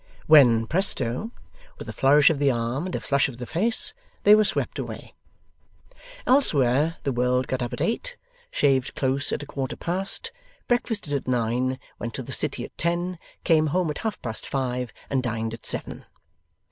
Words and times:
when, 0.25 0.65
PRESTO! 0.65 1.29
with 1.77 1.87
a 1.87 1.93
flourish 1.93 2.31
of 2.31 2.39
the 2.39 2.49
arm, 2.49 2.87
and 2.87 2.95
a 2.95 2.99
flush 2.99 3.29
of 3.29 3.37
the 3.37 3.45
face, 3.45 3.93
they 4.23 4.33
were 4.33 4.43
swept 4.43 4.79
away. 4.79 5.13
Elsewise, 6.25 6.93
the 7.03 7.11
world 7.11 7.45
got 7.45 7.61
up 7.61 7.71
at 7.71 7.81
eight, 7.81 8.17
shaved 8.49 8.95
close 8.95 9.31
at 9.31 9.43
a 9.43 9.45
quarter 9.45 9.75
past, 9.75 10.31
breakfasted 10.67 11.13
at 11.13 11.27
nine, 11.27 11.77
went 11.99 12.15
to 12.15 12.23
the 12.23 12.31
City 12.31 12.63
at 12.65 12.75
ten, 12.79 13.19
came 13.43 13.67
home 13.67 13.91
at 13.91 13.99
half 13.99 14.19
past 14.23 14.47
five, 14.47 14.91
and 15.07 15.21
dined 15.21 15.53
at 15.53 15.67
seven. 15.67 16.03